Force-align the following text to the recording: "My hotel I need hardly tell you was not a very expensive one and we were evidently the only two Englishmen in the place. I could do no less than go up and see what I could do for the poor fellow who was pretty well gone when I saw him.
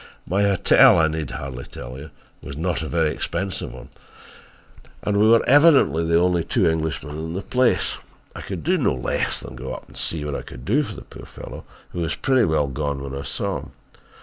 "My 0.27 0.41
hotel 0.41 0.97
I 0.97 1.07
need 1.09 1.29
hardly 1.29 1.65
tell 1.65 1.99
you 1.99 2.09
was 2.41 2.57
not 2.57 2.81
a 2.81 2.87
very 2.87 3.11
expensive 3.11 3.71
one 3.71 3.89
and 5.03 5.15
we 5.15 5.27
were 5.27 5.47
evidently 5.47 6.03
the 6.03 6.17
only 6.19 6.43
two 6.43 6.65
Englishmen 6.67 7.19
in 7.19 7.33
the 7.33 7.43
place. 7.43 7.99
I 8.35 8.41
could 8.41 8.63
do 8.63 8.79
no 8.79 8.95
less 8.95 9.39
than 9.39 9.55
go 9.55 9.75
up 9.75 9.87
and 9.87 9.95
see 9.95 10.25
what 10.25 10.33
I 10.35 10.41
could 10.41 10.65
do 10.65 10.81
for 10.81 10.95
the 10.95 11.03
poor 11.03 11.27
fellow 11.27 11.65
who 11.91 11.99
was 12.01 12.15
pretty 12.15 12.45
well 12.45 12.65
gone 12.65 13.03
when 13.03 13.13
I 13.15 13.21
saw 13.21 13.59
him. 13.59 13.73